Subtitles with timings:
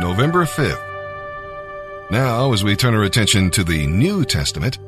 [0.00, 2.10] November 5th.
[2.10, 4.78] Now, as we turn our attention to the New Testament,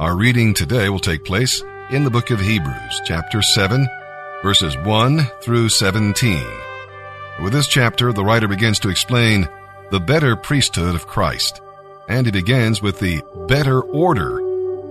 [0.00, 3.86] our reading today will take place in the book of Hebrews, chapter 7,
[4.42, 6.42] verses 1 through 17.
[7.42, 9.46] With this chapter, the writer begins to explain
[9.90, 11.60] the better priesthood of Christ,
[12.08, 14.38] and he begins with the better order,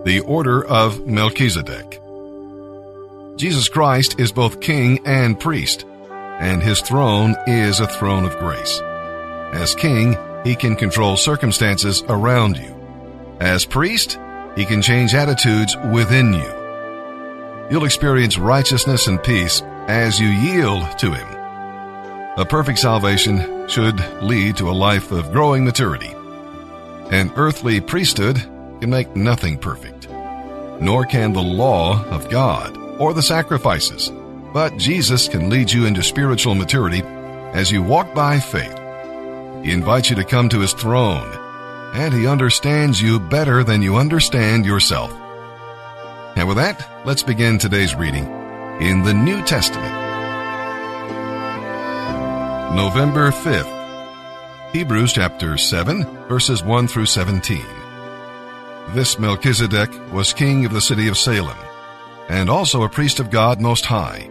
[0.03, 1.99] the order of Melchizedek.
[3.35, 5.85] Jesus Christ is both king and priest,
[6.39, 8.79] and his throne is a throne of grace.
[9.55, 12.75] As king, he can control circumstances around you.
[13.39, 14.19] As priest,
[14.55, 17.67] he can change attitudes within you.
[17.71, 21.27] You'll experience righteousness and peace as you yield to him.
[22.37, 26.13] A perfect salvation should lead to a life of growing maturity.
[27.11, 28.35] An earthly priesthood
[28.81, 30.09] can make nothing perfect,
[30.81, 34.11] nor can the law of God or the sacrifices.
[34.53, 37.03] But Jesus can lead you into spiritual maturity
[37.53, 38.81] as you walk by faith.
[39.65, 41.27] He invites you to come to his throne,
[41.95, 45.11] and he understands you better than you understand yourself.
[46.35, 48.25] And with that, let's begin today's reading
[48.79, 49.91] in the New Testament.
[52.75, 57.65] November 5th, Hebrews chapter 7, verses 1 through 17.
[58.89, 61.57] This Melchizedek was king of the city of Salem,
[62.29, 64.29] and also a priest of God Most High.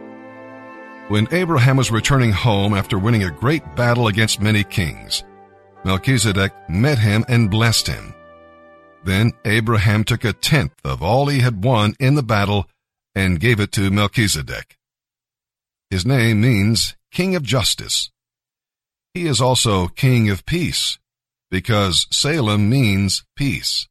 [1.08, 5.22] When Abraham was returning home after winning a great battle against many kings,
[5.84, 8.14] Melchizedek met him and blessed him.
[9.05, 12.70] Then Abraham took a tenth of all he had won in the battle
[13.14, 14.78] and gave it to Melchizedek.
[15.91, 18.11] His name means King of Justice.
[19.12, 20.98] He is also King of Peace,
[21.50, 23.89] because Salem means peace.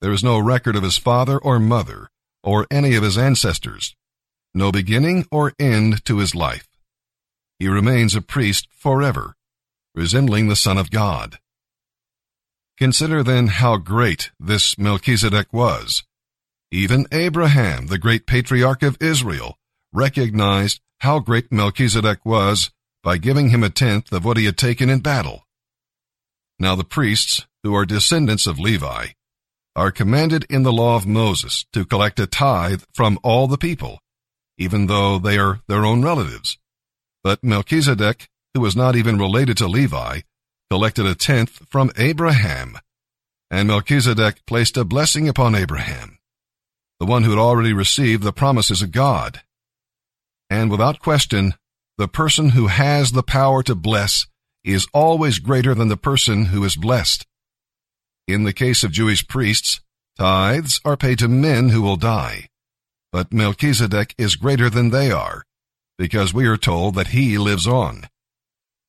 [0.00, 2.10] There is no record of his father or mother,
[2.44, 3.96] or any of his ancestors,
[4.56, 6.66] no beginning or end to his life.
[7.58, 9.36] He remains a priest forever,
[9.94, 11.38] resembling the Son of God.
[12.78, 16.04] Consider then how great this Melchizedek was.
[16.70, 19.58] Even Abraham, the great patriarch of Israel,
[19.92, 22.70] recognized how great Melchizedek was
[23.02, 25.46] by giving him a tenth of what he had taken in battle.
[26.58, 29.08] Now the priests, who are descendants of Levi,
[29.74, 34.00] are commanded in the law of Moses to collect a tithe from all the people,
[34.58, 36.58] even though they are their own relatives.
[37.22, 40.20] But Melchizedek, who was not even related to Levi,
[40.70, 42.78] collected a tenth from Abraham,
[43.50, 46.18] and Melchizedek placed a blessing upon Abraham,
[46.98, 49.42] the one who had already received the promises of God.
[50.50, 51.54] And without question,
[51.98, 54.26] the person who has the power to bless
[54.64, 57.26] is always greater than the person who is blessed.
[58.26, 59.80] In the case of Jewish priests,
[60.18, 62.48] tithes are paid to men who will die.
[63.16, 65.42] But Melchizedek is greater than they are,
[65.96, 68.10] because we are told that he lives on.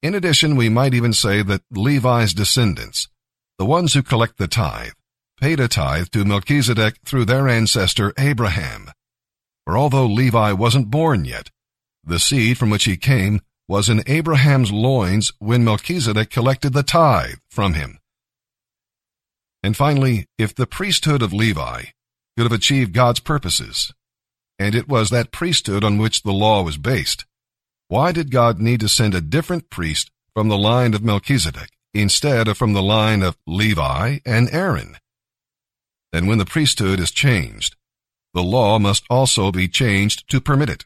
[0.02, 3.08] In addition, we might even say that Levi's descendants,
[3.58, 4.92] the ones who collect the tithe,
[5.40, 8.92] paid a tithe to Melchizedek through their ancestor Abraham.
[9.64, 11.50] For although Levi wasn't born yet,
[12.04, 13.40] the seed from which he came
[13.70, 17.98] was in Abraham's loins when Melchizedek collected the tithe from him.
[19.64, 21.84] And finally, if the priesthood of Levi
[22.36, 23.94] could have achieved God's purposes,
[24.60, 27.26] and it was that priesthood on which the law was based,
[27.90, 32.48] why did God need to send a different priest from the line of Melchizedek instead
[32.48, 34.98] of from the line of Levi and Aaron?
[36.12, 37.76] Then when the priesthood is changed,
[38.34, 40.86] the law must also be changed to permit it.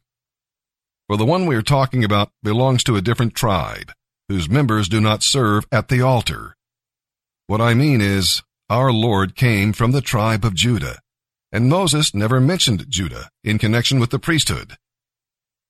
[1.07, 3.91] For the one we are talking about belongs to a different tribe,
[4.29, 6.55] whose members do not serve at the altar.
[7.47, 10.99] What I mean is, our Lord came from the tribe of Judah,
[11.51, 14.77] and Moses never mentioned Judah in connection with the priesthood.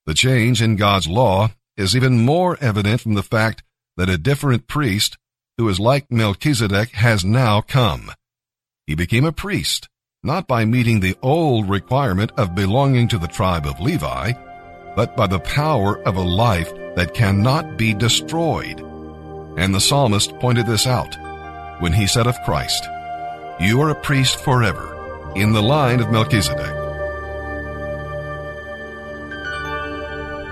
[0.06, 3.64] The change in God's law is even more evident from the fact
[3.97, 5.18] that a different priest,
[5.58, 8.12] who is like Melchizedek, has now come.
[8.88, 9.88] He became a priest,
[10.24, 14.34] not by meeting the old requirement of belonging to the tribe of Levi,
[14.96, 18.80] but by the power of a life that cannot be destroyed.
[19.57, 21.16] And the psalmist pointed this out
[21.81, 22.83] when he said of Christ,
[23.60, 25.00] You are a priest forever,
[25.36, 26.66] in the line of Melchizedek.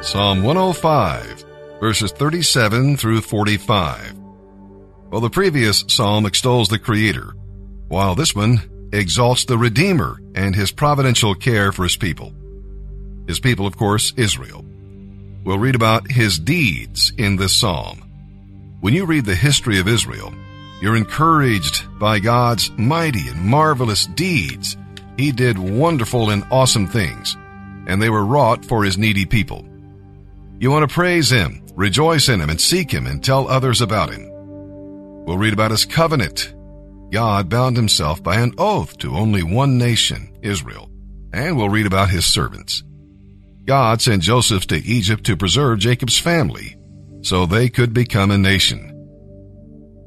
[0.01, 1.45] Psalm 105,
[1.79, 4.17] verses 37 through 45.
[5.11, 7.33] Well, the previous psalm extols the Creator,
[7.89, 12.33] while this one exalts the Redeemer and his providential care for his people.
[13.27, 14.65] His people, of course, Israel.
[15.43, 18.01] We'll read about his deeds in this psalm.
[18.81, 20.33] When you read the history of Israel,
[20.81, 24.77] you're encouraged by God's mighty and marvelous deeds.
[25.17, 27.35] He did wonderful and awesome things,
[27.87, 29.65] and they were wrought for his needy people.
[30.59, 34.09] You want to praise him, rejoice in him, and seek him and tell others about
[34.09, 34.29] him.
[35.25, 36.53] We'll read about his covenant.
[37.11, 40.89] God bound himself by an oath to only one nation, Israel.
[41.33, 42.83] And we'll read about his servants.
[43.65, 46.75] God sent Joseph to Egypt to preserve Jacob's family
[47.21, 48.98] so they could become a nation.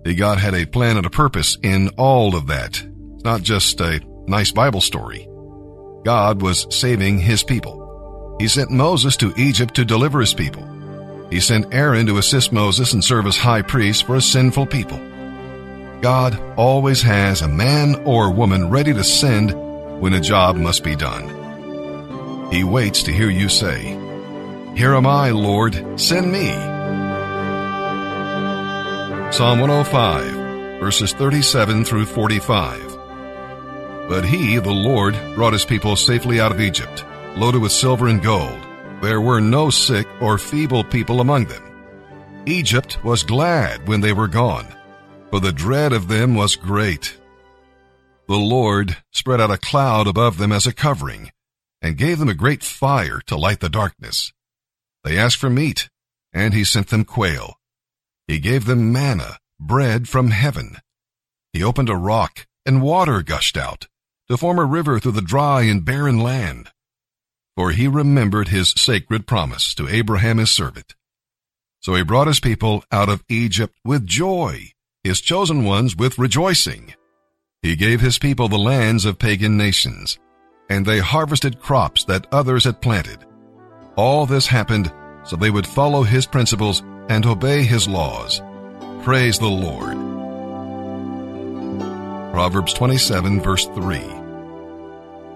[0.05, 2.83] God had a plan and a purpose in all of that.
[3.15, 5.29] It's not just a nice Bible story.
[6.05, 8.37] God was saving his people.
[8.41, 10.69] He sent Moses to Egypt to deliver his people.
[11.31, 14.99] He sent Aaron to assist Moses and serve as high priest for a sinful people.
[16.01, 19.53] God always has a man or woman ready to send
[20.01, 22.51] when a job must be done.
[22.51, 23.97] He waits to hear you say,
[24.75, 26.72] Here am I, Lord, send me.
[29.33, 32.99] Psalm 105, verses 37 through 45.
[34.07, 38.23] But he, the Lord, brought his people safely out of Egypt, loaded with silver and
[38.23, 38.61] gold.
[39.01, 41.63] There were no sick or feeble people among them.
[42.45, 44.67] Egypt was glad when they were gone,
[45.31, 47.19] for the dread of them was great.
[48.29, 51.31] The Lord spread out a cloud above them as a covering,
[51.81, 54.31] and gave them a great fire to light the darkness.
[55.05, 55.89] They asked for meat,
[56.35, 57.57] and he sent them quail.
[58.33, 60.79] He gave them manna, bread from heaven.
[61.53, 63.89] He opened a rock, and water gushed out,
[64.31, 66.71] to form a river through the dry and barren land.
[67.57, 70.95] For he remembered his sacred promise to Abraham his servant.
[71.83, 74.73] So he brought his people out of Egypt with joy,
[75.05, 76.95] his chosen ones with rejoicing.
[77.61, 80.19] He gave his people the lands of pagan nations,
[80.71, 83.27] and they harvested crops that others had planted.
[83.95, 84.91] All this happened
[85.23, 88.41] so they would follow his principles and obey his laws.
[89.03, 89.99] Praise the Lord.
[92.33, 94.01] Proverbs 27 verse 3.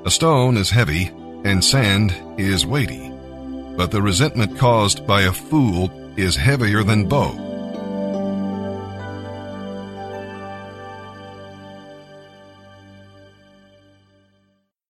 [0.07, 1.13] A stone is heavy
[1.45, 3.13] and sand is weighty,
[3.77, 7.46] but the resentment caused by a fool is heavier than both.